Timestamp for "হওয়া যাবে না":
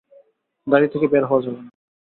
1.25-1.69